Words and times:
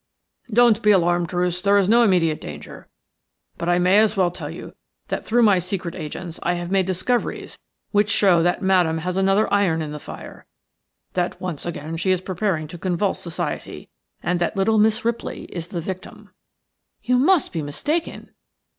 "Don't 0.51 0.81
be 0.81 0.89
alarmed, 0.89 1.27
Druce; 1.27 1.61
there 1.61 1.77
is 1.77 1.87
no 1.87 2.01
immediate 2.01 2.41
danger; 2.41 2.87
but 3.59 3.69
I 3.69 3.77
may 3.77 3.99
as 3.99 4.17
well 4.17 4.31
tell 4.31 4.49
you 4.49 4.73
that 5.09 5.23
through 5.23 5.43
my 5.43 5.59
secret 5.59 5.93
agents 5.93 6.39
I 6.41 6.55
have 6.55 6.71
made 6.71 6.87
discoveries 6.87 7.59
which 7.91 8.09
show 8.09 8.41
that 8.41 8.63
Madame 8.63 8.97
has 8.97 9.15
another 9.15 9.47
iron 9.53 9.79
in 9.79 9.91
the 9.91 9.99
fire, 9.99 10.47
that 11.13 11.39
once 11.39 11.67
again 11.67 11.97
she 11.97 12.09
is 12.09 12.19
preparing 12.19 12.67
to 12.69 12.79
convulse 12.79 13.19
Society, 13.19 13.89
and 14.23 14.39
that 14.39 14.57
little 14.57 14.79
Miss 14.79 15.05
Ripley 15.05 15.43
is 15.55 15.67
the 15.67 15.81
victim." 15.81 16.13
"SHE 16.13 16.23
IS 16.23 16.25
PREPARING 16.25 16.33
TO 16.33 16.49
CONVULSE 16.49 17.01
SOCIETY." 17.03 17.03
"You 17.03 17.17
must 17.19 17.53
be 17.53 17.61
mistaken." 17.61 18.31